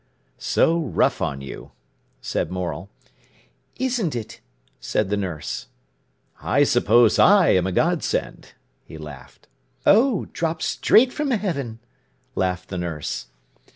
"So 0.39 0.79
rough 0.79 1.21
on 1.21 1.41
you!" 1.41 1.73
said 2.21 2.49
Morel. 2.51 2.89
"Isn't 3.75 4.15
it?" 4.15 4.41
said 4.79 5.11
the 5.11 5.15
nurse. 5.15 5.67
"I 6.41 6.63
suppose 6.63 7.19
I 7.19 7.49
am 7.49 7.67
a 7.67 7.71
godsend," 7.71 8.53
he 8.83 8.97
laughed. 8.97 9.47
"Oh, 9.85 10.25
dropped 10.33 10.63
straight 10.63 11.13
from 11.13 11.29
heaven!" 11.29 11.81
laughed 12.33 12.69
the 12.69 12.79
nurse. 12.79 13.27